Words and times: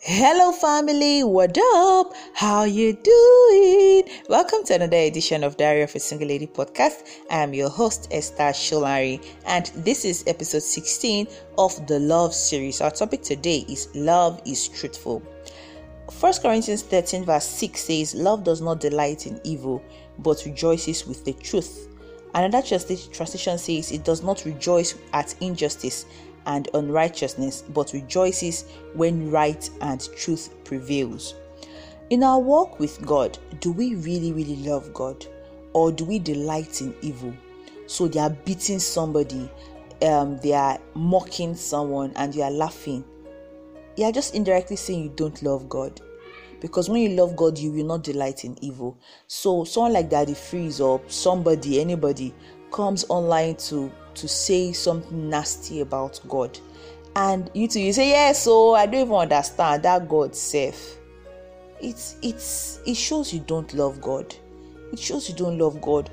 Hello 0.00 0.52
family, 0.52 1.24
what 1.24 1.58
up? 1.58 2.14
How 2.32 2.62
you 2.62 2.92
doing? 2.92 4.04
Welcome 4.28 4.62
to 4.66 4.76
another 4.76 4.96
edition 4.96 5.42
of 5.42 5.56
Diary 5.56 5.82
of 5.82 5.92
a 5.92 5.98
Single 5.98 6.28
Lady 6.28 6.46
podcast. 6.46 7.02
I 7.28 7.42
am 7.42 7.52
your 7.52 7.68
host 7.68 8.06
Esther 8.12 8.52
Sholari 8.52 9.20
and 9.44 9.66
this 9.74 10.04
is 10.04 10.22
episode 10.28 10.62
16 10.62 11.26
of 11.58 11.84
the 11.88 11.98
Love 11.98 12.32
series. 12.32 12.80
Our 12.80 12.92
topic 12.92 13.22
today 13.22 13.64
is 13.68 13.88
Love 13.92 14.40
is 14.46 14.68
Truthful. 14.68 15.20
1 16.20 16.32
Corinthians 16.42 16.82
13 16.84 17.24
verse 17.24 17.44
6 17.46 17.80
says, 17.80 18.14
Love 18.14 18.44
does 18.44 18.60
not 18.60 18.78
delight 18.78 19.26
in 19.26 19.40
evil, 19.42 19.82
but 20.20 20.44
rejoices 20.46 21.08
with 21.08 21.24
the 21.24 21.32
truth. 21.32 21.88
Another 22.34 22.64
translation 22.64 23.58
says, 23.58 23.90
It 23.90 24.04
does 24.04 24.22
not 24.22 24.44
rejoice 24.44 24.94
at 25.12 25.34
injustice 25.40 26.06
and 26.48 26.68
unrighteousness, 26.74 27.62
but 27.68 27.92
rejoices 27.92 28.64
when 28.94 29.30
right 29.30 29.70
and 29.82 30.08
truth 30.16 30.52
prevails. 30.64 31.34
In 32.10 32.24
our 32.24 32.40
walk 32.40 32.80
with 32.80 33.00
God, 33.06 33.38
do 33.60 33.70
we 33.70 33.94
really, 33.94 34.32
really 34.32 34.56
love 34.56 34.92
God? 34.94 35.24
Or 35.74 35.92
do 35.92 36.04
we 36.06 36.18
delight 36.18 36.80
in 36.80 36.94
evil? 37.02 37.34
So 37.86 38.08
they 38.08 38.18
are 38.18 38.30
beating 38.30 38.78
somebody, 38.78 39.50
um, 40.02 40.38
they 40.38 40.54
are 40.54 40.78
mocking 40.94 41.54
someone, 41.54 42.12
and 42.16 42.34
you 42.34 42.42
are 42.42 42.50
laughing. 42.50 43.04
You 43.96 44.04
are 44.04 44.12
just 44.12 44.34
indirectly 44.34 44.76
saying 44.76 45.02
you 45.02 45.12
don't 45.14 45.42
love 45.42 45.68
God. 45.68 46.00
Because 46.60 46.88
when 46.88 47.02
you 47.02 47.10
love 47.10 47.36
God, 47.36 47.58
you 47.58 47.70
will 47.70 47.84
not 47.84 48.04
delight 48.04 48.44
in 48.44 48.56
evil. 48.64 48.96
So 49.26 49.64
someone 49.64 49.92
like 49.92 50.08
Daddy 50.10 50.34
Freeze 50.34 50.80
or 50.80 51.00
somebody, 51.08 51.80
anybody 51.80 52.34
comes 52.70 53.04
online 53.08 53.56
to 53.56 53.90
to 54.14 54.28
say 54.28 54.72
something 54.72 55.30
nasty 55.30 55.80
about 55.80 56.20
God. 56.28 56.58
And 57.16 57.50
you 57.54 57.68
too, 57.68 57.80
you 57.80 57.92
say, 57.92 58.10
Yeah, 58.10 58.30
oh, 58.30 58.32
so 58.34 58.74
I 58.74 58.86
don't 58.86 59.02
even 59.02 59.14
understand 59.14 59.82
that 59.84 60.08
God 60.08 60.34
safe. 60.34 60.96
It's 61.80 62.16
it's 62.22 62.80
it 62.86 62.96
shows 62.96 63.32
you 63.32 63.40
don't 63.40 63.72
love 63.74 64.00
God. 64.00 64.34
It 64.92 64.98
shows 64.98 65.28
you 65.28 65.34
don't 65.34 65.58
love 65.58 65.80
God 65.80 66.10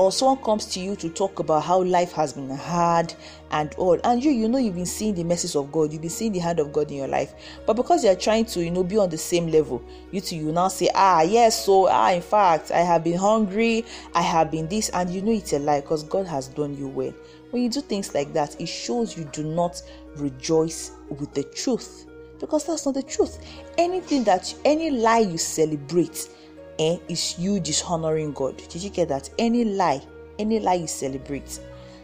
or 0.00 0.10
someone 0.10 0.42
comes 0.42 0.64
to 0.64 0.80
you 0.80 0.96
to 0.96 1.10
talk 1.10 1.40
about 1.40 1.62
how 1.62 1.82
life 1.82 2.12
has 2.12 2.32
been 2.32 2.48
hard 2.48 3.12
and 3.50 3.74
all. 3.74 4.00
And 4.02 4.24
you 4.24 4.30
you 4.30 4.48
know 4.48 4.56
you've 4.56 4.74
been 4.74 4.86
seeing 4.86 5.14
the 5.14 5.24
message 5.24 5.54
of 5.54 5.70
god. 5.70 5.92
You've 5.92 6.00
been 6.00 6.08
seeing 6.08 6.32
the 6.32 6.38
hand 6.38 6.58
of 6.58 6.72
god 6.72 6.90
in 6.90 6.96
your 6.96 7.06
life. 7.06 7.34
But 7.66 7.74
because 7.74 8.02
you're 8.02 8.16
trying 8.16 8.46
to 8.46 8.64
you 8.64 8.70
know 8.70 8.82
be 8.82 8.96
on 8.96 9.10
the 9.10 9.18
same 9.18 9.48
level 9.48 9.84
you 10.10 10.22
two 10.22 10.36
you 10.36 10.52
now 10.52 10.68
say 10.68 10.88
ah 10.94 11.20
yes 11.20 11.66
so 11.66 11.86
ah 11.88 12.12
in 12.12 12.22
fact 12.22 12.70
i 12.70 12.78
have 12.78 13.04
been 13.04 13.18
hungry. 13.18 13.84
I 14.14 14.22
have 14.22 14.50
been 14.50 14.68
this. 14.68 14.88
And 14.88 15.10
you 15.10 15.20
know 15.20 15.32
it's 15.32 15.52
a 15.52 15.58
lie 15.58 15.82
because 15.82 16.02
god 16.04 16.26
has 16.28 16.48
done 16.48 16.74
you 16.78 16.88
well. 16.88 17.12
When 17.50 17.62
you 17.62 17.68
do 17.68 17.82
things 17.82 18.14
like 18.14 18.32
that 18.32 18.58
it 18.58 18.68
shows 18.68 19.18
you 19.18 19.24
do 19.32 19.42
not 19.44 19.82
rejoice 20.16 20.92
with 21.10 21.34
the 21.34 21.44
truth. 21.44 22.06
Because 22.38 22.64
that's 22.64 22.86
not 22.86 22.94
the 22.94 23.02
truth. 23.02 23.38
Anything 23.76 24.24
that 24.24 24.54
any 24.64 24.90
lie 24.90 25.18
you 25.18 25.36
celebrate 25.36 26.30
eh, 26.78 26.98
is 27.08 27.38
you 27.38 27.60
dishonoring 27.60 28.32
God. 28.32 28.56
Did 28.68 28.82
you 28.82 28.90
get 28.90 29.08
that? 29.08 29.30
Any 29.38 29.64
lie, 29.64 30.02
any 30.38 30.60
lie 30.60 30.74
you 30.74 30.86
celebrate. 30.86 31.60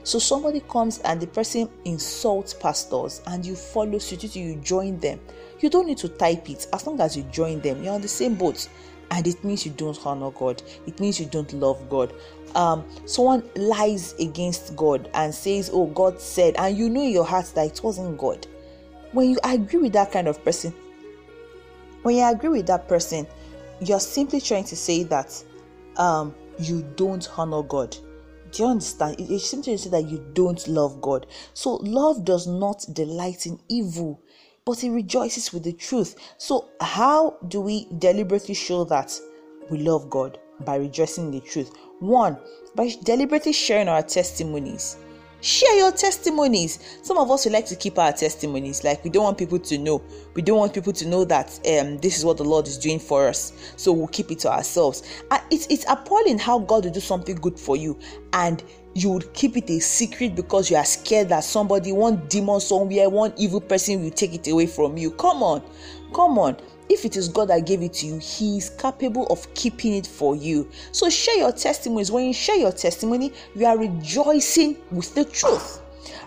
So 0.06 0.20
somebody 0.20 0.60
comes 0.60 0.98
and 1.00 1.20
the 1.20 1.26
person 1.26 1.68
insults 1.84 2.54
pastors 2.54 3.22
and 3.26 3.44
you 3.44 3.56
follow 3.56 3.98
suit, 3.98 4.36
you 4.36 4.54
join 4.56 5.00
them. 5.00 5.18
You 5.60 5.68
don't 5.68 5.86
need 5.86 5.98
to 5.98 6.08
type 6.08 6.48
it. 6.48 6.66
As 6.72 6.86
long 6.86 7.00
as 7.00 7.16
you 7.16 7.24
join 7.24 7.60
them, 7.60 7.82
you're 7.82 7.94
on 7.94 8.02
the 8.02 8.08
same 8.08 8.34
boat. 8.36 8.68
And 9.10 9.26
it 9.26 9.42
means 9.42 9.66
you 9.66 9.72
don't 9.72 9.98
honor 10.06 10.30
God. 10.30 10.62
It 10.86 11.00
means 11.00 11.18
you 11.18 11.26
don't 11.26 11.52
love 11.54 11.88
God. 11.88 12.12
Um, 12.54 12.84
someone 13.04 13.42
lies 13.56 14.14
against 14.20 14.76
God 14.76 15.10
and 15.14 15.34
says, 15.34 15.70
Oh, 15.72 15.86
God 15.86 16.20
said, 16.20 16.54
and 16.56 16.76
you 16.76 16.88
know 16.88 17.02
in 17.02 17.10
your 17.10 17.24
heart 17.24 17.52
that 17.54 17.66
it 17.66 17.82
wasn't 17.82 18.16
God. 18.16 18.46
When 19.12 19.30
you 19.30 19.38
agree 19.44 19.80
with 19.80 19.92
that 19.94 20.12
kind 20.12 20.28
of 20.28 20.44
person, 20.44 20.72
when 22.02 22.16
you 22.16 22.24
agree 22.24 22.50
with 22.50 22.66
that 22.68 22.86
person, 22.86 23.26
you're 23.80 24.00
simply 24.00 24.40
trying 24.40 24.64
to 24.64 24.76
say 24.76 25.02
that 25.04 25.42
um, 25.96 26.34
you 26.58 26.82
don't 26.96 27.28
honor 27.38 27.62
God. 27.62 27.96
Do 28.52 28.62
you 28.62 28.68
understand? 28.68 29.16
It's 29.18 29.48
simply 29.48 29.74
to 29.74 29.78
say 29.78 29.90
that 29.90 30.08
you 30.08 30.24
don't 30.32 30.66
love 30.68 31.00
God. 31.00 31.26
So 31.54 31.74
love 31.76 32.24
does 32.24 32.46
not 32.46 32.84
delight 32.92 33.46
in 33.46 33.58
evil, 33.68 34.20
but 34.64 34.82
it 34.82 34.90
rejoices 34.90 35.52
with 35.52 35.64
the 35.64 35.72
truth. 35.72 36.16
So 36.38 36.68
how 36.80 37.36
do 37.48 37.60
we 37.60 37.86
deliberately 37.98 38.54
show 38.54 38.84
that 38.84 39.18
we 39.70 39.78
love 39.78 40.08
God? 40.08 40.38
By 40.60 40.76
rejoicing 40.76 41.26
in 41.26 41.30
the 41.32 41.40
truth. 41.40 41.70
One, 42.00 42.38
by 42.74 42.90
deliberately 43.04 43.52
sharing 43.52 43.88
our 43.88 44.02
testimonies 44.02 44.96
share 45.40 45.76
your 45.76 45.92
testimonies. 45.92 46.98
Some 47.02 47.18
of 47.18 47.30
us 47.30 47.44
we 47.44 47.52
like 47.52 47.66
to 47.66 47.76
keep 47.76 47.98
our 47.98 48.12
testimonies. 48.12 48.84
Like 48.84 49.02
we 49.04 49.10
don't 49.10 49.24
want 49.24 49.38
people 49.38 49.58
to 49.58 49.78
know. 49.78 50.02
We 50.34 50.42
don't 50.42 50.58
want 50.58 50.74
people 50.74 50.92
to 50.92 51.06
know 51.06 51.24
that 51.24 51.58
um, 51.66 51.98
this 51.98 52.18
is 52.18 52.24
what 52.24 52.36
the 52.36 52.44
lord 52.44 52.66
is 52.66 52.78
doing 52.78 52.98
for 52.98 53.28
us. 53.28 53.52
So 53.76 53.92
we'll 53.92 54.08
keep 54.08 54.30
it 54.30 54.38
to 54.40 54.52
ourselves. 54.52 55.02
It's, 55.50 55.66
it's 55.68 55.84
appalling 55.88 56.38
how 56.38 56.58
god 56.60 56.84
will 56.84 56.92
do 56.92 57.00
something 57.00 57.36
good 57.36 57.58
for 57.58 57.76
you. 57.76 57.98
And 58.32 58.62
you 58.96 59.10
would 59.10 59.32
keep 59.34 59.56
it 59.58 59.68
a 59.68 59.78
secret 59.78 60.34
because 60.34 60.70
you 60.70 60.76
are 60.76 60.84
scared 60.84 61.28
that 61.28 61.44
somebody 61.44 61.92
one 61.92 62.16
demon 62.28 62.58
somewhere 62.60 63.10
one 63.10 63.32
evil 63.36 63.60
person 63.60 64.02
will 64.02 64.10
take 64.10 64.32
it 64.32 64.48
away 64.48 64.66
from 64.66 64.96
you 64.96 65.10
come 65.10 65.42
on 65.42 65.62
come 66.14 66.38
on 66.38 66.56
if 66.88 67.04
it 67.04 67.16
is 67.16 67.28
God 67.28 67.48
that 67.48 67.66
gave 67.66 67.82
it 67.82 67.94
to 67.94 68.06
you, 68.06 68.18
He 68.18 68.58
is 68.58 68.70
capable 68.70 69.26
of 69.26 69.52
keeping 69.54 69.94
it 69.94 70.06
for 70.06 70.36
you. 70.36 70.70
So 70.92 71.10
share 71.10 71.36
your 71.36 71.50
testimonies. 71.50 72.12
When 72.12 72.26
you 72.26 72.32
share 72.32 72.54
your 72.54 72.70
testimony, 72.70 73.32
you 73.56 73.66
are 73.66 73.76
rejoicing 73.76 74.76
with 74.92 75.12
the 75.16 75.24
truth. 75.24 75.80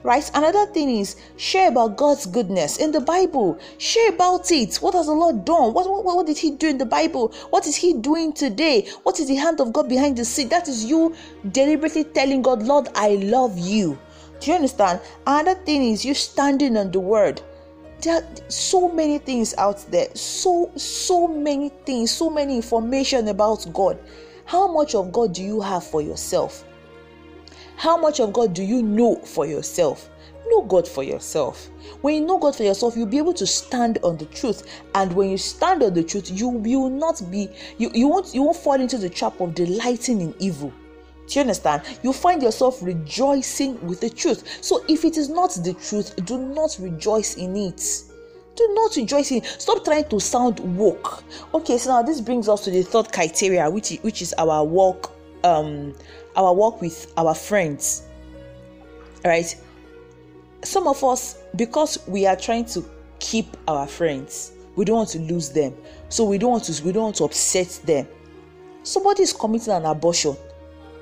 Right? 0.03 0.29
Another 0.33 0.65
thing 0.67 0.89
is 0.89 1.15
share 1.37 1.69
about 1.69 1.97
God's 1.97 2.25
goodness 2.25 2.77
in 2.77 2.91
the 2.91 3.01
Bible. 3.01 3.59
Share 3.77 4.09
about 4.09 4.51
it. 4.51 4.77
What 4.77 4.93
has 4.93 5.07
the 5.07 5.13
Lord 5.13 5.45
done? 5.45 5.73
What, 5.73 5.89
what, 5.89 6.03
what 6.03 6.25
did 6.25 6.37
He 6.37 6.51
do 6.51 6.67
in 6.67 6.77
the 6.77 6.85
Bible? 6.85 7.33
What 7.49 7.67
is 7.67 7.75
He 7.75 7.93
doing 7.93 8.33
today? 8.33 8.87
What 9.03 9.19
is 9.19 9.27
the 9.27 9.35
hand 9.35 9.59
of 9.59 9.73
God 9.73 9.89
behind 9.89 10.17
the 10.17 10.25
scene? 10.25 10.49
That 10.49 10.67
is 10.67 10.85
you 10.85 11.15
deliberately 11.51 12.03
telling 12.05 12.41
God, 12.41 12.63
Lord, 12.63 12.87
I 12.95 13.15
love 13.15 13.57
you. 13.57 13.97
Do 14.39 14.51
you 14.51 14.55
understand? 14.55 15.01
Another 15.27 15.59
thing 15.63 15.83
is 15.83 16.05
you 16.05 16.13
standing 16.13 16.77
on 16.77 16.91
the 16.91 16.99
word 16.99 17.41
there 18.01 18.15
are 18.15 18.27
so 18.47 18.89
many 18.89 19.17
things 19.17 19.53
out 19.57 19.85
there 19.91 20.07
so 20.15 20.71
so 20.75 21.27
many 21.27 21.69
things 21.85 22.11
so 22.11 22.29
many 22.29 22.55
information 22.55 23.27
about 23.27 23.65
god 23.73 23.99
how 24.45 24.71
much 24.71 24.95
of 24.95 25.11
god 25.11 25.33
do 25.33 25.43
you 25.43 25.59
have 25.59 25.83
for 25.83 26.01
yourself 26.01 26.63
how 27.79 27.97
much 27.97 28.19
of 28.19 28.31
god 28.33 28.53
do 28.53 28.61
you 28.61 28.83
know 28.83 29.15
for 29.15 29.47
yourself 29.47 30.09
know 30.49 30.61
god 30.63 30.87
for 30.87 31.03
yourself 31.03 31.69
when 32.01 32.15
you 32.15 32.21
know 32.21 32.37
god 32.37 32.55
for 32.55 32.63
yourself 32.63 32.95
you'll 32.95 33.05
be 33.05 33.17
able 33.17 33.33
to 33.33 33.47
stand 33.47 33.97
on 34.03 34.17
the 34.17 34.25
truth 34.25 34.81
and 34.95 35.13
when 35.13 35.29
you 35.29 35.37
stand 35.37 35.81
on 35.83 35.93
the 35.93 36.03
truth 36.03 36.29
you 36.29 36.49
will 36.49 36.89
not 36.89 37.21
be 37.31 37.49
you, 37.77 37.89
you 37.93 38.07
won't 38.07 38.33
you 38.33 38.41
won't 38.41 38.57
fall 38.57 38.79
into 38.79 38.97
the 38.97 39.09
trap 39.09 39.39
of 39.39 39.53
delighting 39.55 40.21
in 40.21 40.33
evil 40.39 40.73
do 41.27 41.35
you 41.35 41.41
understand? 41.41 41.83
You 42.01 42.11
find 42.11 42.41
yourself 42.41 42.81
rejoicing 42.81 43.79
with 43.85 44.01
the 44.01 44.09
truth. 44.09 44.63
So 44.63 44.83
if 44.87 45.05
it 45.05 45.15
is 45.15 45.29
not 45.29 45.51
the 45.63 45.75
truth, 45.75 46.15
do 46.25 46.39
not 46.39 46.75
rejoice 46.79 47.35
in 47.35 47.55
it. 47.55 47.83
Do 48.55 48.67
not 48.73 48.95
rejoice 48.95 49.31
in. 49.31 49.43
Stop 49.43 49.85
trying 49.85 50.05
to 50.05 50.19
sound 50.19 50.59
woke. 50.75 51.23
Okay, 51.53 51.77
so 51.77 51.91
now 51.91 52.01
this 52.01 52.19
brings 52.19 52.49
us 52.49 52.63
to 52.63 52.71
the 52.71 52.81
third 52.81 53.13
criteria, 53.13 53.69
which 53.69 53.91
is, 53.91 53.99
which 53.99 54.23
is 54.23 54.33
our 54.39 54.63
walk, 54.63 55.11
um, 55.43 55.93
our 56.35 56.53
work 56.53 56.81
with 56.81 57.11
our 57.17 57.33
friends. 57.35 58.03
Right. 59.23 59.55
Some 60.63 60.87
of 60.87 61.03
us, 61.03 61.37
because 61.55 61.99
we 62.07 62.25
are 62.25 62.35
trying 62.35 62.65
to 62.65 62.83
keep 63.19 63.57
our 63.67 63.87
friends, 63.87 64.53
we 64.75 64.85
don't 64.85 64.97
want 64.97 65.09
to 65.09 65.19
lose 65.19 65.49
them. 65.49 65.73
So 66.09 66.23
we 66.23 66.37
don't 66.37 66.51
want 66.51 66.63
to 66.65 66.83
we 66.83 66.91
don't 66.91 67.03
want 67.03 67.15
to 67.17 67.25
upset 67.25 67.79
them. 67.85 68.07
Somebody 68.83 69.23
is 69.23 69.33
committing 69.33 69.73
an 69.73 69.85
abortion 69.85 70.35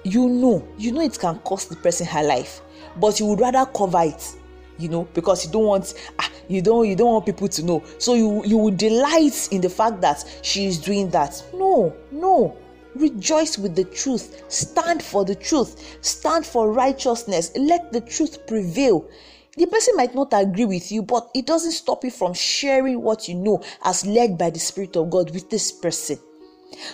you 0.08 0.30
know 0.30 0.66
you 0.78 0.92
know 0.92 1.02
it 1.02 1.18
can 1.20 1.38
cost 1.40 1.70
the 1.70 1.76
person 1.76 2.06
her 2.06 2.24
life 2.24 2.62
but 2.98 3.20
you 3.20 3.26
would 3.26 3.40
rather 3.40 3.66
cover 3.72 4.02
it 4.04 4.36
you 4.78 4.88
know 4.88 5.04
because 5.14 5.46
you 5.46 5.52
don't 5.52 5.66
want 5.66 5.94
ah, 6.20 6.32
you 6.48 6.62
don't 6.62 6.88
you 6.88 6.96
don't 6.96 7.14
want 7.14 7.26
people 7.26 7.48
to 7.48 7.64
know 7.64 7.84
so 7.98 8.14
you 8.14 8.44
you 8.46 8.58
would 8.58 8.78
delight 8.78 9.50
in 9.52 9.60
the 9.60 9.70
fact 9.70 10.00
that 10.02 10.24
she 10.42 10.66
is 10.66 10.78
doing 10.78 11.10
that 11.10 11.44
no 11.54 11.94
no 12.12 12.58
rejoice 12.98 13.58
with 13.58 13.76
the 13.76 13.84
truth. 13.86 14.44
Stand 14.48 15.02
for 15.02 15.26
the 15.26 15.36
truth. 15.36 15.98
Stand 16.02 16.46
for 16.46 16.72
righteousness. 16.72 17.52
Let 17.56 17.92
the 17.92 18.02
truth 18.02 18.46
prevail. 18.48 19.10
The 19.58 19.66
person 19.66 19.96
might 19.96 20.14
not 20.14 20.34
agree 20.34 20.66
with 20.66 20.92
you 20.92 21.02
but 21.02 21.32
it 21.34 21.48
doesn't 21.48 21.72
stop 21.72 22.04
you 22.04 22.12
from 22.12 22.34
sharing 22.34 23.02
what 23.02 23.28
you 23.28 23.34
know 23.34 23.64
as 23.84 24.06
led 24.06 24.38
by 24.38 24.52
the 24.52 24.60
spirit 24.60 24.96
of 24.96 25.10
god 25.10 25.32
with 25.32 25.50
this 25.50 25.72
person 25.72 26.20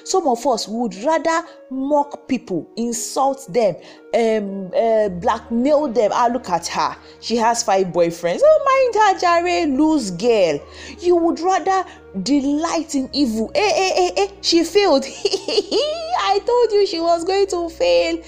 some 0.04 0.28
of 0.28 0.46
us 0.46 0.68
would 0.68 0.96
rather 1.04 1.46
mock 1.70 2.28
people, 2.28 2.70
insult 2.76 3.52
them, 3.52 3.76
um, 4.14 4.72
uh, 4.76 5.10
blackmail 5.10 5.88
them. 5.88 6.12
Ah, 6.14 6.30
look 6.32 6.50
at 6.50 6.68
her. 6.68 6.96
She 7.20 7.36
has 7.38 7.64
five 7.64 7.88
boyfriends. 7.88 8.42
Oh, 8.44 8.92
mind 8.94 8.96
her, 9.04 9.20
Jare, 9.20 9.68
loose 9.68 10.12
girl. 10.12 10.60
You 11.00 11.16
would 11.16 11.40
rather 11.40 11.84
delight 12.22 12.96
in 12.96 13.10
evil. 13.14 13.52
Eh, 13.56 13.60
eh, 13.76 13.92
eh, 13.96 14.12
eh, 14.18 14.28
she 14.42 14.64
failed. 14.64 15.06
I 15.06 16.40
told 16.46 16.72
you 16.72 16.86
she 16.86 17.00
was 17.00 17.24
going 17.24 17.48
to 17.48 17.70
fail. 17.70 18.22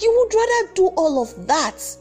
You 0.00 0.16
would 0.16 0.34
rather 0.34 0.74
do 0.74 0.86
all 0.96 1.22
of 1.22 1.46
that 1.46 1.96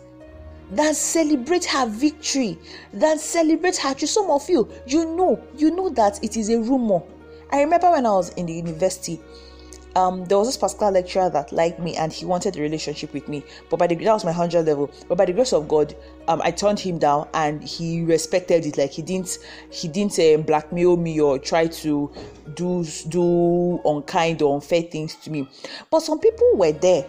than 0.72 0.94
celebrate 0.94 1.66
her 1.66 1.88
victory, 1.88 2.58
than 2.94 3.18
celebrate 3.18 3.78
her. 3.78 3.96
Some 3.98 4.30
of 4.30 4.50
you, 4.50 4.70
you 4.86 5.06
know, 5.16 5.42
you 5.56 5.72
know 5.72 5.90
that 5.90 6.24
it 6.24 6.38
is 6.38 6.50
a 6.50 6.60
rumor. 6.60 7.02
I 7.52 7.62
remember 7.62 7.92
when 7.92 8.06
I 8.06 8.12
was 8.12 8.30
in 8.34 8.46
the 8.46 8.54
university, 8.54 9.20
um, 9.98 10.26
there 10.26 10.38
was 10.38 10.48
this 10.48 10.58
particular 10.58 10.92
lecturer 10.92 11.30
that 11.32 11.52
liked 11.52 11.80
me 11.80 11.96
and 11.96 12.14
he 12.14 12.24
wanted 12.24 12.56
a 12.56 12.62
relationship 12.62 13.14
with 13.14 13.28
me. 13.28 13.44
But 13.70 13.80
by 13.80 13.88
the 13.88 13.96
that 13.96 14.14
was 14.14 14.24
my 14.24 14.32
hundred 14.32 14.68
level. 14.68 14.92
But 15.08 15.18
by 15.18 15.26
the 15.26 15.34
grace 15.34 15.54
of 15.54 15.68
God, 15.68 15.96
um, 16.28 16.40
I 16.44 16.52
turned 16.52 16.80
him 16.80 17.00
down 17.00 17.28
and 17.34 17.64
he 17.64 18.04
respected 18.04 18.66
it. 18.68 18.78
Like 18.78 18.92
he 18.92 19.02
didn't 19.02 19.40
he 19.72 19.88
didn't 19.88 20.20
uh, 20.20 20.38
blackmail 20.44 20.98
me 20.98 21.20
or 21.20 21.40
try 21.40 21.66
to 21.68 22.12
do 22.54 22.86
do 23.10 23.82
unkind 23.86 24.44
or 24.44 24.54
unfair 24.54 24.84
things 24.84 25.16
to 25.16 25.32
me. 25.32 25.50
But 25.90 26.02
some 26.02 26.20
people 26.20 26.52
were 26.54 26.74
there 26.74 27.08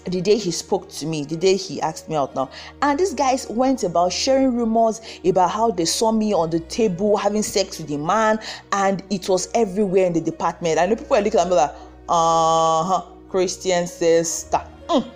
the 0.00 0.20
day 0.20 0.36
he 0.36 0.50
spoke 0.50 0.88
to 0.90 1.06
me, 1.06 1.24
the 1.24 1.36
day 1.36 1.56
he 1.56 1.80
asked 1.80 2.08
me 2.08 2.16
out 2.16 2.34
now. 2.34 2.50
And 2.82 2.98
these 2.98 3.14
guys 3.14 3.46
went 3.48 3.84
about 3.84 4.12
sharing 4.12 4.54
rumors 4.56 5.00
about 5.24 5.50
how 5.50 5.70
they 5.70 5.84
saw 5.84 6.12
me 6.12 6.32
on 6.32 6.50
the 6.50 6.60
table 6.60 7.16
having 7.16 7.42
sex 7.42 7.78
with 7.78 7.90
a 7.90 7.98
man, 7.98 8.40
and 8.72 9.02
it 9.10 9.28
was 9.28 9.48
everywhere 9.54 10.06
in 10.06 10.12
the 10.12 10.20
department. 10.20 10.78
I 10.78 10.86
know 10.86 10.96
people 10.96 11.16
are 11.16 11.22
looking 11.22 11.40
at 11.40 11.48
me 11.48 11.54
like, 11.54 11.74
uh-huh 12.08 13.14
christian 13.28 13.86
sister. 13.86 14.60
Mm, 14.88 15.10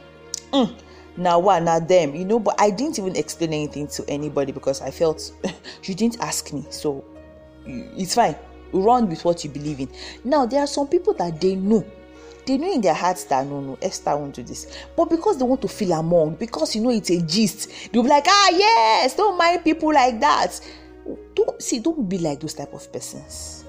mm. 0.53 0.75
now 1.17 1.39
what? 1.39 1.63
Now 1.63 1.81
them. 1.81 2.15
You 2.15 2.25
know 2.25 2.39
but 2.39 2.61
i 2.61 2.71
didn't 2.71 2.99
even 2.99 3.17
explain 3.17 3.53
anything 3.53 3.87
to 3.89 4.05
anybody 4.09 4.53
because 4.53 4.81
i 4.81 4.91
felt 4.91 5.33
you 5.85 5.95
didn't 5.95 6.21
ask 6.21 6.53
me. 6.53 6.65
So 6.71 7.05
it's 7.67 8.15
fine. 8.15 8.37
Run 8.73 9.09
with 9.09 9.25
what 9.25 9.45
you 9.45 9.51
believe 9.51 9.81
in. 9.81 9.89
Now 10.25 10.47
there 10.47 10.61
are 10.61 10.67
some 10.67 10.89
people 10.89 11.15
that 11.15 11.41
they 11.41 11.55
know 11.55 11.85
they 12.47 12.59
know 12.59 12.73
in 12.73 12.81
their 12.81 12.95
hearts 12.95 13.25
that 13.25 13.47
no 13.47 13.61
no 13.61 13.79
esther 13.81 14.17
won't 14.17 14.35
do 14.35 14.43
this. 14.43 14.67
But 14.97 15.11
because 15.11 15.39
they 15.39 15.45
want 15.45 15.63
to 15.63 15.69
feel 15.69 15.93
among 15.93 16.35
because 16.37 16.75
you 16.75 16.83
know 16.83 16.91
it's 16.91 17.11
a 17.11 17.21
gist 17.21 17.71
they'll 17.93 18.03
be 18.03 18.09
like 18.09 18.27
ah 18.27 18.51
yes 18.53 19.15
don't 19.17 19.39
mind 19.39 19.65
people 19.65 19.93
like 19.93 20.19
that. 20.21 20.61
Don't 21.35 21.61
see 21.63 21.81
don't 21.81 22.09
be 22.09 22.19
like 22.19 22.41
those 22.41 22.55
type 22.55 22.73
of 22.73 22.93
persons. 22.93 23.65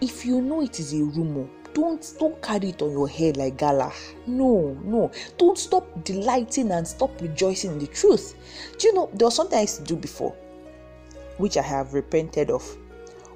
If 0.00 0.24
you 0.24 0.40
know 0.40 0.62
it 0.62 0.78
is 0.80 0.92
a 0.94 1.02
rumor 1.02 1.46
don't 1.74 2.14
don't 2.18 2.40
carry 2.42 2.68
it 2.70 2.82
on 2.82 2.90
your 2.90 3.08
head 3.08 3.36
like 3.36 3.56
gala. 3.56 3.92
No 4.26 4.76
no. 4.84 5.10
Don't 5.38 5.58
stop 5.58 6.04
delighting 6.04 6.70
and 6.70 6.86
stop 6.86 7.20
rejoicing 7.20 7.72
in 7.72 7.78
the 7.78 7.86
truth. 7.86 8.34
Do 8.78 8.88
you 8.88 8.94
know 8.94 9.10
there 9.14 9.26
was 9.26 9.36
something 9.36 9.58
i 9.58 9.62
used 9.62 9.78
to 9.78 9.84
do 9.84 9.96
before 9.96 10.34
which 11.38 11.56
i 11.56 11.62
have 11.62 11.94
repented 11.94 12.50
of 12.50 12.76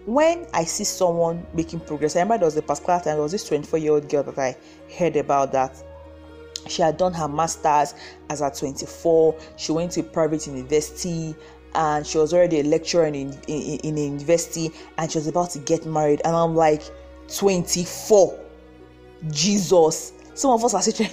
when 0.07 0.47
i 0.55 0.65
see 0.65 0.85
someone 0.85 1.45
making 1.55 1.81
progress 1.81 2.17
i 2.17 2.21
remember 2.21 2.39
there 2.39 2.47
was 2.47 2.57
a 2.57 2.63
particular 2.63 2.99
time 2.99 3.15
there 3.15 3.23
was 3.23 3.33
this 3.33 3.47
24 3.49 3.79
year 3.79 3.93
old 3.93 4.09
girl 4.09 4.23
that 4.23 4.39
i 4.39 4.57
heard 4.97 5.17
about 5.17 5.53
that 5.53 5.83
she 6.69 6.83
had 6.83 6.97
done 6.97 7.13
her 7.13 7.29
masters 7.29 7.95
as 8.31 8.43
at 8.43 8.57
24 8.57 9.37
she 9.57 9.73
went 9.73 9.93
to 9.93 10.01
a 10.01 10.03
private 10.03 10.47
university 10.47 11.35
and 11.75 12.07
she 12.07 12.17
was 12.17 12.33
already 12.33 12.61
a 12.61 12.63
lecturer 12.63 13.05
in, 13.05 13.15
in, 13.15 13.79
in 13.81 13.99
a 13.99 14.01
university 14.01 14.71
and 14.97 15.11
she 15.11 15.19
was 15.19 15.27
about 15.27 15.51
to 15.51 15.59
get 15.61 15.85
married 15.85 16.21
and 16.25 16.35
i'm 16.35 16.55
like 16.55 16.83
24. 17.29 18.39
Jesus. 19.31 20.13
Some 20.35 20.51
of 20.53 20.65
us 20.65 20.75
are 20.75 20.83
still. 20.83 21.07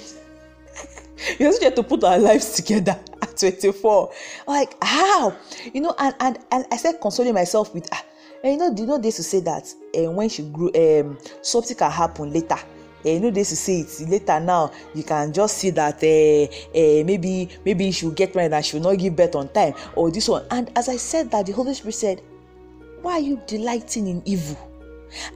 You're 1.40 1.52
still 1.54 1.72
trying 1.72 1.76
to 1.76 1.84
put 1.84 2.04
our 2.04 2.20
lives 2.20 2.52
together 2.54 3.00
at 3.22 3.38
24. 3.38 4.12
Like, 4.48 4.76
how? 4.84 5.36
You 5.74 5.82
know, 5.82 5.96
and, 5.98 6.16
and, 6.20 6.40
and 6.52 6.66
I 6.72 6.78
started 6.78 7.00
consoling 7.00 7.34
myself 7.34 7.74
with, 7.74 7.88
ah, 7.94 8.04
and 8.44 8.52
you 8.52 8.58
know, 8.58 8.76
you 8.76 8.86
know, 8.86 8.98
they 8.98 9.12
to 9.12 9.24
say 9.24 9.40
that 9.40 9.74
uh, 9.98 10.12
when 10.12 10.28
she 10.30 10.44
grew, 10.44 10.72
um, 10.76 11.18
something 11.42 11.78
can 11.78 11.92
happen 11.92 12.32
later. 12.32 12.58
Uh, 13.06 13.10
you 13.10 13.20
know, 13.20 13.32
they 13.32 13.44
to 13.44 13.56
say 13.56 13.80
it 13.82 14.10
later 14.10 14.40
now. 14.40 14.72
You 14.94 15.04
can 15.04 15.32
just 15.34 15.58
see 15.58 15.70
that 15.72 16.04
uh, 16.04 16.54
uh, 16.78 17.04
maybe 17.06 17.50
maybe 17.66 17.92
she 17.92 18.06
will 18.06 18.14
get 18.14 18.36
married 18.36 18.54
and 18.54 18.66
she 18.66 18.78
will 18.78 18.92
not 18.92 19.00
give 19.00 19.16
birth 19.16 19.36
on 19.36 19.50
time, 19.50 19.74
or 19.96 20.12
this 20.12 20.28
one. 20.28 20.46
And 20.52 20.72
as 20.76 20.90
I 20.90 20.98
said 20.98 21.32
that, 21.32 21.46
the 21.46 21.54
Holy 21.54 21.74
Spirit 21.74 21.96
said, 21.96 22.22
"Why 23.02 23.14
are 23.14 23.20
you 23.20 23.42
delighting 23.48 24.08
in 24.08 24.22
evil?" 24.26 24.73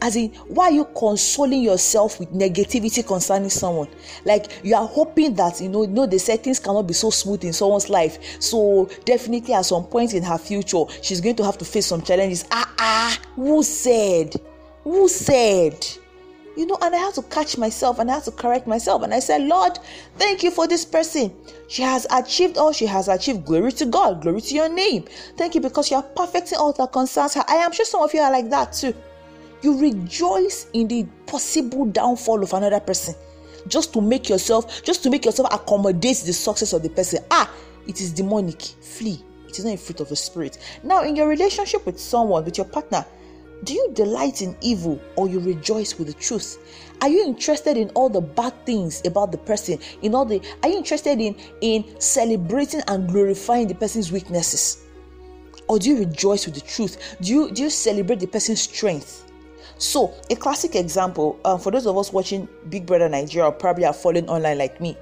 As 0.01 0.15
in, 0.15 0.29
why 0.47 0.65
are 0.65 0.71
you 0.71 0.85
consoling 0.97 1.61
yourself 1.61 2.19
with 2.19 2.31
negativity 2.31 3.05
concerning 3.05 3.49
someone? 3.49 3.87
Like 4.25 4.59
you 4.63 4.75
are 4.75 4.87
hoping 4.87 5.35
that 5.35 5.61
you 5.61 5.69
know, 5.69 5.83
you 5.83 5.89
know 5.89 6.05
they 6.05 6.17
say 6.17 6.37
things 6.37 6.59
cannot 6.59 6.83
be 6.87 6.93
so 6.93 7.09
smooth 7.09 7.43
in 7.43 7.53
someone's 7.53 7.89
life. 7.89 8.41
So 8.41 8.89
definitely 9.05 9.53
at 9.53 9.65
some 9.65 9.85
point 9.85 10.13
in 10.13 10.23
her 10.23 10.37
future, 10.37 10.83
she's 11.01 11.21
going 11.21 11.35
to 11.37 11.45
have 11.45 11.57
to 11.59 11.65
face 11.65 11.87
some 11.87 12.01
challenges. 12.01 12.45
Ah 12.51 12.73
ah, 12.79 13.19
who 13.35 13.63
said? 13.63 14.35
Who 14.83 15.07
said? 15.07 15.85
you 16.57 16.65
know, 16.65 16.77
and 16.81 16.93
I 16.95 16.97
had 16.97 17.13
to 17.13 17.21
catch 17.21 17.57
myself 17.57 17.99
and 17.99 18.09
I 18.09 18.15
had 18.15 18.23
to 18.23 18.31
correct 18.31 18.65
myself. 18.65 19.03
And 19.03 19.13
I 19.13 19.19
said, 19.19 19.43
Lord, 19.43 19.77
thank 20.17 20.41
you 20.41 20.49
for 20.49 20.67
this 20.67 20.83
person. 20.83 21.31
She 21.67 21.83
has 21.83 22.07
achieved 22.09 22.57
all 22.57 22.73
she 22.73 22.87
has 22.87 23.07
achieved. 23.07 23.45
Glory 23.45 23.71
to 23.73 23.85
God, 23.85 24.23
glory 24.23 24.41
to 24.41 24.55
your 24.55 24.67
name. 24.67 25.05
Thank 25.37 25.53
you 25.53 25.61
because 25.61 25.91
you 25.91 25.97
are 25.97 26.03
perfecting 26.03 26.57
all 26.57 26.73
that 26.73 26.91
concerns 26.91 27.35
her. 27.35 27.43
I 27.47 27.57
am 27.57 27.71
sure 27.71 27.85
some 27.85 28.01
of 28.01 28.11
you 28.13 28.21
are 28.21 28.31
like 28.31 28.49
that 28.49 28.73
too. 28.73 28.95
You 29.61 29.79
rejoice 29.79 30.67
in 30.73 30.87
the 30.87 31.05
possible 31.25 31.85
downfall 31.85 32.43
of 32.43 32.53
another 32.53 32.79
person 32.79 33.15
just 33.67 33.93
to 33.93 34.01
make 34.01 34.29
yourself, 34.29 34.83
just 34.83 35.03
to 35.03 35.09
make 35.09 35.25
yourself 35.25 35.49
accommodate 35.53 36.17
the 36.25 36.33
success 36.33 36.73
of 36.73 36.83
the 36.83 36.89
person. 36.89 37.23
Ah, 37.31 37.51
it 37.87 38.01
is 38.01 38.11
demonic. 38.11 38.61
Flee. 38.61 39.23
It 39.47 39.57
is 39.57 39.65
not 39.65 39.73
a 39.73 39.77
fruit 39.77 39.99
of 39.99 40.09
the 40.09 40.15
spirit. 40.15 40.57
Now, 40.83 41.03
in 41.03 41.15
your 41.15 41.27
relationship 41.27 41.85
with 41.85 41.99
someone, 41.99 42.43
with 42.45 42.57
your 42.57 42.67
partner, 42.67 43.05
do 43.63 43.73
you 43.73 43.91
delight 43.93 44.41
in 44.41 44.55
evil 44.61 45.01
or 45.15 45.27
you 45.27 45.39
rejoice 45.39 45.97
with 45.97 46.07
the 46.07 46.13
truth? 46.13 46.57
Are 47.01 47.09
you 47.09 47.25
interested 47.25 47.77
in 47.77 47.89
all 47.91 48.09
the 48.09 48.21
bad 48.21 48.53
things 48.65 49.01
about 49.05 49.31
the 49.31 49.37
person? 49.37 49.79
In 50.03 50.13
all 50.13 50.25
the 50.25 50.41
are 50.61 50.69
you 50.69 50.77
interested 50.77 51.19
in 51.19 51.35
in 51.61 51.99
celebrating 51.99 52.81
and 52.87 53.09
glorifying 53.09 53.67
the 53.67 53.73
person's 53.73 54.11
weaknesses? 54.11 54.85
Or 55.67 55.79
do 55.79 55.89
you 55.89 55.97
rejoice 55.97 56.45
with 56.45 56.55
the 56.55 56.61
truth? 56.61 57.17
Do 57.21 57.31
you 57.31 57.51
do 57.51 57.63
you 57.63 57.69
celebrate 57.69 58.19
the 58.19 58.27
person's 58.27 58.61
strength? 58.61 59.26
So, 59.79 60.13
a 60.31 60.35
classic 60.35 60.75
example 60.75 61.39
um, 61.45 61.59
for 61.59 61.71
those 61.71 61.85
of 61.85 61.95
us 61.97 62.11
watching 62.11 62.47
Big 62.69 62.85
Brother 62.87 63.07
Nigeria, 63.07 63.51
probably 63.51 63.85
are 63.85 63.93
following 63.93 64.27
online 64.27 64.57
like 64.57 64.81
me. 64.81 64.97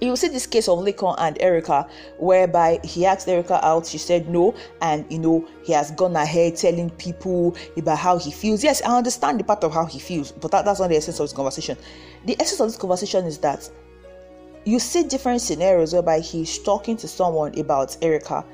You 0.00 0.08
will 0.08 0.16
see 0.16 0.28
this 0.28 0.46
case 0.46 0.68
of 0.68 0.80
Laycon 0.80 1.14
and 1.18 1.40
Erica, 1.40 1.88
whereby 2.18 2.80
he 2.84 3.06
asked 3.06 3.28
Erica 3.28 3.64
out, 3.64 3.86
she 3.86 3.96
said 3.96 4.28
no, 4.28 4.54
and 4.82 5.10
you 5.10 5.18
know, 5.18 5.48
he 5.62 5.72
has 5.72 5.92
gone 5.92 6.16
ahead 6.16 6.56
telling 6.56 6.90
people 6.90 7.56
about 7.76 7.98
how 7.98 8.18
he 8.18 8.30
feels. 8.30 8.62
Yes, 8.62 8.82
I 8.82 8.96
understand 8.96 9.40
the 9.40 9.44
part 9.44 9.62
of 9.64 9.72
how 9.72 9.86
he 9.86 9.98
feels, 9.98 10.32
but 10.32 10.50
that, 10.50 10.64
that's 10.64 10.80
not 10.80 10.88
the 10.88 10.96
essence 10.96 11.18
of 11.20 11.24
this 11.24 11.32
conversation. 11.32 11.78
The 12.26 12.36
essence 12.40 12.60
of 12.60 12.66
this 12.68 12.76
conversation 12.76 13.24
is 13.24 13.38
that 13.38 13.70
you 14.64 14.80
see 14.80 15.04
different 15.04 15.40
scenarios 15.40 15.94
whereby 15.94 16.18
he's 16.20 16.58
talking 16.58 16.96
to 16.98 17.08
someone 17.08 17.56
about 17.58 17.96
Erica, 18.02 18.44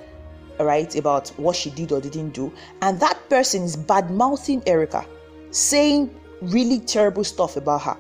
right? 0.61 0.95
About 0.95 1.31
what 1.31 1.57
she 1.57 1.71
did 1.71 1.91
or 1.91 2.01
didn't 2.03 2.31
do, 2.31 2.53
and 2.83 3.01
that 3.01 3.19
person 3.31 3.63
is 3.63 3.77
bad 3.77 4.11
mouthing 4.11 4.63
Erica 4.67 5.07
saying 5.53 6.11
really 6.41 6.81
terrible 6.81 7.25
stuff 7.25 7.57
about 7.57 7.83
her. 7.83 7.97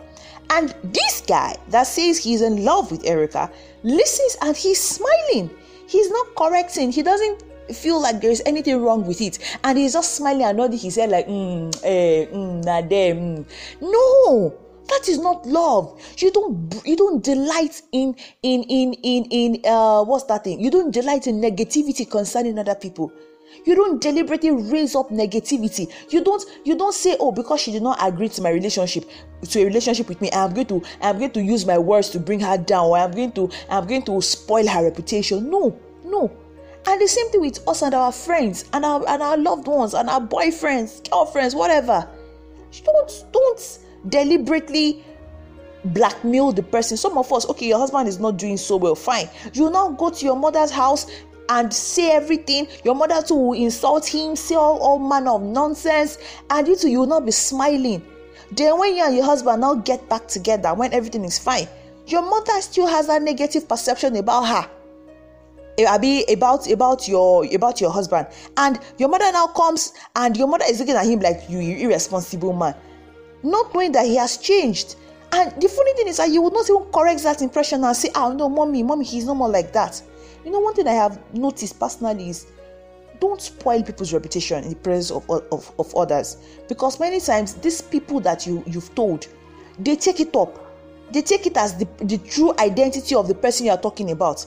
And 0.50 0.74
this 0.84 1.22
guy 1.26 1.56
that 1.68 1.86
says 1.86 2.18
he's 2.18 2.42
in 2.42 2.64
love 2.64 2.90
with 2.90 3.06
Erica 3.06 3.50
listens 3.82 4.36
and 4.42 4.56
he's 4.56 4.80
smiling. 4.80 5.50
He's 5.86 6.10
not 6.10 6.34
correcting. 6.34 6.92
He 6.92 7.02
doesn't 7.02 7.42
feel 7.72 8.00
like 8.00 8.20
there 8.20 8.30
is 8.30 8.42
anything 8.44 8.82
wrong 8.82 9.06
with 9.06 9.20
it. 9.20 9.38
And 9.64 9.78
he's 9.78 9.94
just 9.94 10.14
smiling 10.14 10.42
and 10.42 10.58
nodding 10.58 10.78
his 10.78 10.96
head 10.96 11.10
like, 11.10 11.26
mm, 11.26 11.74
eh, 11.84 12.26
mm, 12.26 12.64
nah. 12.64 12.82
Mm. 12.82 13.46
No, 13.80 14.54
that 14.88 15.08
is 15.08 15.18
not 15.18 15.46
love. 15.46 15.98
You 16.18 16.30
don't 16.30 16.82
you 16.84 16.96
don't 16.96 17.22
delight 17.22 17.80
in 17.92 18.14
in 18.42 18.62
in 18.64 18.92
in 18.94 19.24
in 19.30 19.62
uh 19.64 20.02
what's 20.04 20.24
that 20.24 20.44
thing? 20.44 20.60
You 20.60 20.70
don't 20.70 20.90
delight 20.90 21.26
in 21.26 21.40
negativity 21.40 22.08
concerning 22.10 22.58
other 22.58 22.74
people 22.74 23.12
you 23.64 23.74
don't 23.74 24.00
deliberately 24.00 24.50
raise 24.50 24.94
up 24.94 25.10
negativity. 25.10 25.92
You 26.10 26.22
don't 26.24 26.44
you 26.64 26.76
don't 26.76 26.94
say 26.94 27.16
oh 27.20 27.32
because 27.32 27.60
she 27.60 27.72
did 27.72 27.82
not 27.82 27.98
agree 28.00 28.28
to 28.30 28.42
my 28.42 28.50
relationship 28.50 29.04
to 29.42 29.60
a 29.60 29.64
relationship 29.64 30.08
with 30.08 30.20
me 30.20 30.30
i'm 30.32 30.54
going 30.54 30.66
to 30.66 30.82
i'm 31.00 31.18
going 31.18 31.30
to 31.30 31.42
use 31.42 31.66
my 31.66 31.76
words 31.76 32.10
to 32.10 32.20
bring 32.20 32.40
her 32.40 32.56
down 32.56 32.86
or 32.86 32.96
i'm 32.96 33.10
going 33.10 33.32
to 33.32 33.50
i'm 33.70 33.86
going 33.86 34.02
to 34.02 34.20
spoil 34.20 34.66
her 34.66 34.84
reputation. 34.84 35.50
No 35.50 35.78
no. 36.04 36.30
And 36.86 37.00
the 37.00 37.06
same 37.06 37.30
thing 37.30 37.40
with 37.40 37.66
us 37.68 37.82
and 37.82 37.94
our 37.94 38.12
friends 38.12 38.64
and 38.72 38.84
our 38.84 39.06
and 39.08 39.22
our 39.22 39.36
loved 39.36 39.68
ones 39.68 39.94
and 39.94 40.08
our 40.08 40.20
boyfriends 40.20 41.08
girlfriends 41.10 41.54
whatever. 41.54 42.08
Don't 42.84 43.24
don't 43.32 43.78
deliberately 44.08 45.04
blackmail 45.86 46.52
the 46.52 46.62
person. 46.62 46.96
Some 46.96 47.18
of 47.18 47.32
us 47.32 47.48
okay 47.48 47.66
your 47.66 47.78
husband 47.78 48.08
is 48.08 48.18
not 48.18 48.36
doing 48.36 48.56
so 48.56 48.76
well 48.76 48.94
fine. 48.94 49.28
You 49.52 49.70
now 49.70 49.90
go 49.90 50.10
to 50.10 50.24
your 50.24 50.36
mother's 50.36 50.70
house 50.70 51.06
and 51.52 51.72
say 51.72 52.10
everything. 52.10 52.66
Your 52.82 52.94
mother 52.94 53.20
too 53.22 53.34
will 53.34 53.52
insult 53.52 54.06
him, 54.06 54.34
say 54.36 54.54
all, 54.54 54.78
all 54.78 54.98
manner 54.98 55.32
of 55.32 55.42
nonsense, 55.42 56.18
and 56.48 56.66
you 56.66 56.76
too, 56.76 56.88
you 56.88 57.00
will 57.00 57.06
not 57.06 57.26
be 57.26 57.30
smiling. 57.30 58.02
Then, 58.50 58.78
when 58.78 58.96
you 58.96 59.04
and 59.04 59.14
your 59.14 59.24
husband 59.24 59.60
now 59.60 59.74
get 59.74 60.08
back 60.08 60.26
together, 60.28 60.72
when 60.74 60.92
everything 60.94 61.24
is 61.24 61.38
fine, 61.38 61.68
your 62.06 62.22
mother 62.22 62.60
still 62.60 62.86
has 62.86 63.08
a 63.08 63.20
negative 63.20 63.68
perception 63.68 64.16
about 64.16 64.44
her. 64.44 64.70
Eh, 65.78 65.86
abi 65.86 66.24
about 66.30 66.70
about 66.70 67.06
your 67.08 67.46
about 67.54 67.80
your 67.80 67.90
husband, 67.90 68.26
and 68.56 68.78
your 68.98 69.08
mother 69.08 69.30
now 69.32 69.46
comes 69.46 69.92
and 70.16 70.36
your 70.36 70.46
mother 70.46 70.64
is 70.68 70.80
looking 70.80 70.96
at 70.96 71.06
him 71.06 71.20
like 71.20 71.48
you, 71.48 71.58
you 71.60 71.88
irresponsible 71.88 72.52
man, 72.52 72.74
not 73.42 73.74
knowing 73.74 73.92
that 73.92 74.06
he 74.06 74.16
has 74.16 74.36
changed. 74.36 74.96
And 75.32 75.50
the 75.62 75.68
funny 75.68 75.94
thing 75.94 76.08
is 76.08 76.18
that 76.18 76.28
you 76.28 76.42
would 76.42 76.52
not 76.52 76.68
even 76.68 76.84
correct 76.92 77.22
that 77.22 77.40
impression 77.40 77.84
and 77.84 77.96
say, 77.96 78.10
"Oh 78.14 78.32
no, 78.32 78.50
mommy, 78.50 78.82
mommy, 78.82 79.04
he's 79.06 79.24
no 79.24 79.34
more 79.34 79.48
like 79.48 79.72
that." 79.72 80.02
You 80.44 80.50
know, 80.50 80.60
one 80.60 80.74
thing 80.74 80.88
I 80.88 80.92
have 80.94 81.20
noticed 81.34 81.78
personally 81.78 82.30
is 82.30 82.46
don't 83.20 83.40
spoil 83.40 83.82
people's 83.82 84.12
reputation 84.12 84.64
in 84.64 84.70
the 84.70 84.76
presence 84.76 85.10
of, 85.10 85.30
of, 85.52 85.72
of 85.78 85.94
others. 85.94 86.38
Because 86.68 86.98
many 86.98 87.20
times 87.20 87.54
these 87.54 87.80
people 87.80 88.18
that 88.20 88.46
you 88.46 88.64
you've 88.66 88.94
told 88.94 89.28
they 89.78 89.96
take 89.96 90.20
it 90.20 90.34
up. 90.36 90.58
They 91.12 91.22
take 91.22 91.46
it 91.46 91.56
as 91.56 91.76
the, 91.76 91.86
the 92.02 92.18
true 92.18 92.54
identity 92.58 93.14
of 93.14 93.28
the 93.28 93.34
person 93.34 93.66
you 93.66 93.72
are 93.72 93.80
talking 93.80 94.10
about. 94.10 94.44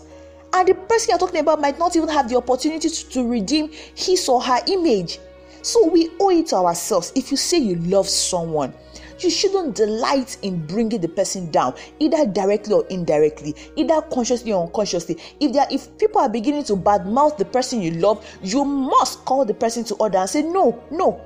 And 0.54 0.68
the 0.68 0.74
person 0.74 1.10
you're 1.10 1.20
talking 1.20 1.40
about 1.40 1.62
might 1.62 1.78
not 1.78 1.96
even 1.96 2.10
have 2.10 2.30
the 2.30 2.38
opportunity 2.38 2.90
to, 2.90 3.10
to 3.10 3.28
redeem 3.28 3.70
his 3.96 4.28
or 4.28 4.42
her 4.42 4.60
image. 4.68 5.20
So 5.62 5.88
we 5.88 6.12
owe 6.20 6.30
it 6.30 6.48
to 6.48 6.58
ourselves. 6.58 7.12
If 7.16 7.32
you 7.32 7.38
say 7.38 7.58
you 7.58 7.75
love 7.75 8.08
someone 8.08 8.74
you 9.19 9.29
shouldn't 9.29 9.75
delight 9.75 10.38
in 10.41 10.65
bringing 10.65 11.01
the 11.01 11.07
person 11.07 11.50
down 11.51 11.74
either 12.00 12.25
directly 12.25 12.74
or 12.74 12.86
indirectly 12.88 13.55
either 13.75 14.01
consciously 14.01 14.51
or 14.53 14.65
unconsciously. 14.65 15.17
If 15.39 15.53
there 15.53 15.67
if 15.72 15.98
people 15.98 16.22
are 16.22 16.29
beginning 16.29 16.63
to 16.65 16.75
badmouth 16.75 17.38
the 17.38 17.45
person 17.45 17.81
you 17.81 17.91
love 17.91 18.25
you 18.41 18.65
must 18.65 19.24
call 19.25 19.45
the 19.45 19.53
person 19.53 19.84
to 19.86 19.95
order 19.95 20.19
and 20.19 20.29
say 20.29 20.41
no 20.41 20.84
no. 20.91 21.22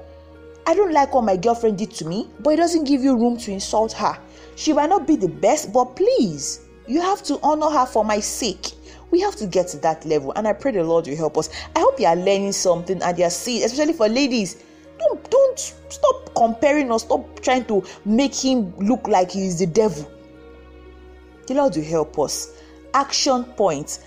I 0.68 0.76
don't 0.76 0.94
like 0.94 1.14
what 1.16 1.24
my 1.24 1.36
girlfriend 1.36 1.78
did 1.78 1.92
to 1.92 2.06
me 2.06 2.30
but 2.40 2.52
it 2.52 2.58
doesn't 2.58 2.84
give 2.84 3.02
you 3.02 3.18
room 3.18 3.38
to 3.38 3.52
insult 3.52 3.94
her. 3.94 4.18
She 4.56 4.74
might 4.74 4.90
not 4.90 5.08
be 5.08 5.16
the 5.16 5.30
best 5.30 5.74
but 5.74 5.96
please 5.96 6.62
you 6.88 7.02
have 7.02 7.24
to 7.24 7.40
honor 7.42 7.70
her 7.70 7.86
for 7.86 8.04
my 8.04 8.20
sake. 8.20 8.72
We 9.12 9.22
have 9.22 9.36
to 9.38 9.48
get 9.48 9.68
to 9.70 9.78
that 9.80 10.06
level 10.06 10.34
and 10.36 10.48
i 10.48 10.54
pray 10.54 10.72
the 10.72 10.84
lord 10.84 11.08
will 11.08 11.16
help 11.16 11.38
us. 11.38 11.50
I 11.76 11.80
hope 11.80 12.00
you 12.00 12.06
are 12.06 12.16
learning 12.16 12.52
something 12.52 13.02
and 13.02 13.18
you're 13.18 13.30
seeing 13.30 13.64
especially 13.64 13.94
for 13.94 14.08
ladies. 14.08 14.64
Don't 15.00 15.32
don't 15.32 15.60
stop 15.90 16.29
comparing 16.40 16.90
or 16.90 17.00
stop 17.00 17.42
trying 17.42 17.66
to 17.66 17.86
make 18.06 18.34
him 18.34 18.74
look 18.78 19.08
like 19.10 19.30
he's 19.30 19.60
the 19.60 19.68
devil. 19.68 20.10
The 21.48 21.56
lord 21.56 21.76
will 21.76 21.84
help 21.84 22.18
us. 22.18 22.54
Action 22.94 23.44
points 23.44 24.00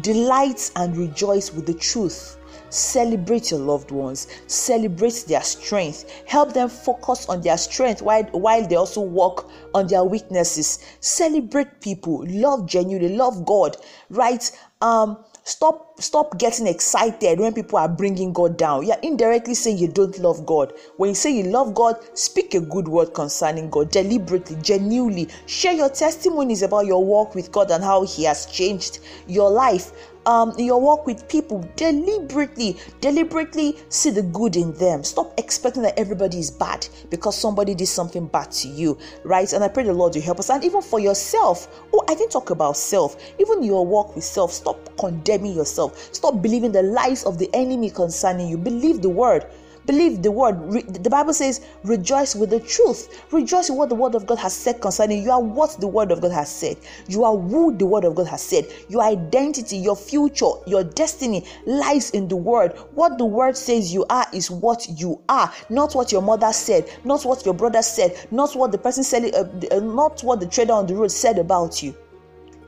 delight 0.00 0.70
and 0.76 0.96
rejoice 0.96 1.52
with 1.52 1.66
the 1.66 1.74
truth. 1.74 2.36
Celebrate 2.70 3.50
your 3.50 3.60
loved 3.60 3.90
ones. 3.90 4.28
Celebrate 4.46 5.24
their 5.26 5.42
strength. 5.42 6.22
Help 6.26 6.52
them 6.52 6.68
focus 6.68 7.28
on 7.28 7.40
their 7.40 7.58
strength 7.58 8.02
while 8.02 8.24
while 8.32 8.66
they 8.66 8.76
also 8.76 9.00
work 9.00 9.48
on 9.74 9.86
their 9.86 10.04
weaknesses. 10.04 10.78
Celebrate 11.00 11.80
people. 11.80 12.24
Love 12.28 12.66
genuinely. 12.66 13.16
Love 13.16 13.44
god. 13.44 13.76
Right? 14.10 14.50
Um 14.80 15.24
stop 15.44 15.87
stop 15.98 16.38
getting 16.38 16.66
excited 16.66 17.40
when 17.40 17.52
people 17.52 17.78
are 17.78 17.88
bringing 17.88 18.32
god 18.32 18.56
down. 18.56 18.86
You're 18.86 18.96
indirectly 19.02 19.54
saying 19.54 19.78
you 19.78 19.88
don't 19.88 20.18
love 20.18 20.46
god. 20.46 20.72
When 20.96 21.08
you 21.10 21.14
say 21.14 21.30
you 21.30 21.44
love 21.44 21.74
god 21.74 21.96
speak 22.16 22.54
a 22.54 22.60
good 22.60 22.88
word 22.88 23.14
concerning 23.14 23.70
god 23.70 23.90
deliberately 23.90 24.56
genuinely. 24.62 25.28
Share 25.46 25.72
your 25.72 25.88
testimonies 25.88 26.62
about 26.62 26.86
your 26.86 27.04
walk 27.04 27.34
with 27.34 27.50
god 27.52 27.70
and 27.70 27.82
how 27.82 28.04
he 28.04 28.24
has 28.24 28.46
changed 28.46 29.00
your 29.26 29.50
life. 29.50 29.92
Um, 30.26 30.52
your 30.58 30.78
walk 30.78 31.06
with 31.06 31.26
people 31.28 31.66
deliberately 31.76 32.76
deliberately 33.00 33.78
see 33.88 34.10
the 34.10 34.22
good 34.22 34.56
in 34.56 34.74
them. 34.74 35.02
Stop 35.02 35.32
expecting 35.38 35.82
that 35.84 35.98
everybody 35.98 36.38
is 36.38 36.50
bad 36.50 36.86
because 37.08 37.38
somebody 37.38 37.74
did 37.74 37.86
something 37.86 38.26
bad 38.26 38.50
to 38.52 38.68
you 38.68 38.98
right? 39.24 39.50
And 39.52 39.64
i 39.64 39.68
pray 39.68 39.84
the 39.84 39.92
lord 39.94 40.14
will 40.14 40.22
help 40.22 40.38
us. 40.38 40.50
And 40.50 40.62
even 40.64 40.82
for 40.82 41.00
yourself 41.00 41.82
oh 41.94 42.04
i 42.08 42.14
didn't 42.14 42.32
talk 42.32 42.50
about 42.50 42.76
self. 42.76 43.16
Even 43.38 43.62
your 43.62 43.86
walk 43.86 44.14
with 44.14 44.24
self 44.24 44.52
stop 44.52 44.76
condemning 44.98 45.54
yourself 45.54 45.87
stop 46.12 46.42
believing 46.42 46.72
the 46.72 46.82
lies 46.82 47.24
of 47.24 47.38
the 47.38 47.48
enemy 47.54 47.90
concerning 47.90 48.48
you 48.48 48.58
believe 48.58 49.02
the 49.02 49.08
word 49.08 49.46
Believe 49.88 50.22
the 50.22 50.30
word. 50.30 50.60
Re- 50.70 50.82
the 50.82 51.08
Bible 51.08 51.32
says, 51.32 51.62
rejoice 51.82 52.36
with 52.36 52.50
the 52.50 52.60
truth. 52.60 53.24
Rejoice 53.32 53.70
with 53.70 53.78
what 53.78 53.88
the 53.88 53.94
word 53.94 54.14
of 54.14 54.26
God 54.26 54.38
has 54.38 54.54
said 54.54 54.82
concerning 54.82 55.16
you. 55.20 55.24
You 55.24 55.30
are 55.30 55.40
what 55.40 55.80
the 55.80 55.88
word 55.88 56.12
of 56.12 56.20
God 56.20 56.30
has 56.32 56.54
said. 56.54 56.76
You 57.08 57.24
are 57.24 57.34
who 57.34 57.74
the 57.74 57.86
word 57.86 58.04
of 58.04 58.14
God 58.14 58.26
has 58.26 58.42
said. 58.42 58.66
Your 58.90 59.02
identity, 59.02 59.78
your 59.78 59.96
future, 59.96 60.50
your 60.66 60.84
destiny 60.84 61.46
lies 61.64 62.10
in 62.10 62.28
the 62.28 62.36
word. 62.36 62.76
What 62.92 63.16
the 63.16 63.24
word 63.24 63.56
says 63.56 63.90
you 63.90 64.04
are 64.10 64.26
is 64.34 64.50
what 64.50 64.86
you 65.00 65.22
are, 65.30 65.50
not 65.70 65.94
what 65.94 66.12
your 66.12 66.20
mother 66.20 66.52
said, 66.52 66.90
not 67.04 67.24
what 67.24 67.46
your 67.46 67.54
brother 67.54 67.80
said, 67.80 68.14
not 68.30 68.54
what 68.54 68.72
the 68.72 68.78
person 68.78 69.02
said, 69.02 69.34
uh, 69.34 69.46
uh 69.74 69.80
not 69.80 70.20
what 70.20 70.40
the 70.40 70.46
trader 70.46 70.74
on 70.74 70.86
the 70.86 70.94
road 70.94 71.10
said 71.10 71.38
about 71.38 71.82
you. 71.82 71.96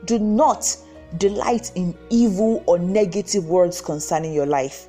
Do 0.05 0.17
not 0.17 0.75
delight 1.17 1.71
in 1.75 1.97
evil 2.09 2.63
or 2.65 2.79
negative 2.79 3.45
words 3.45 3.81
concerning 3.81 4.33
your 4.33 4.45
life. 4.45 4.87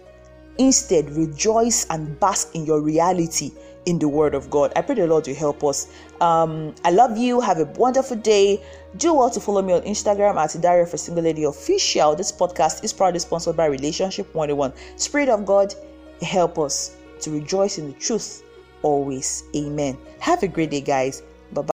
Instead, 0.59 1.11
rejoice 1.11 1.87
and 1.91 2.19
bask 2.21 2.55
in 2.55 2.65
your 2.65 2.81
reality 2.81 3.53
in 3.87 3.99
the 3.99 4.09
Word 4.09 4.35
of 4.35 4.51
God. 4.51 4.73
I 4.77 4.83
pray 4.83 4.95
the 4.95 5.07
Lord 5.07 5.27
will 5.27 5.35
help 5.35 5.65
us. 5.65 5.93
Um, 6.21 6.75
I 6.85 6.91
love 6.91 7.17
you. 7.17 7.41
Have 7.41 7.59
a 7.59 7.65
wonderful 7.65 8.17
day. 8.17 8.63
Do 8.97 9.15
well 9.15 9.31
to 9.31 9.41
follow 9.41 9.63
me 9.63 9.73
on 9.73 9.83
Instagram 9.83 10.37
at 10.37 10.61
Diary 10.61 10.83
of 10.83 10.95
a 10.95 10.99
Single 10.99 11.25
Lady 11.25 11.45
Official. 11.45 12.15
This 12.15 12.31
podcast 12.31 12.85
is 12.85 12.93
proudly 12.93 13.19
sponsored 13.19 13.57
by 13.57 13.67
Relationship 13.67 14.33
101. 14.35 14.73
Spirit 14.97 15.29
of 15.29 15.47
God, 15.47 15.75
help 16.21 16.59
us 16.59 16.97
to 17.21 17.31
rejoice 17.31 17.79
in 17.79 17.89
the 17.89 17.99
truth 17.99 18.43
always. 18.83 19.45
Amen. 19.57 19.97
Have 20.21 20.43
a 20.43 20.49
great 20.49 20.71
day, 20.71 20.81
guys. 20.81 21.23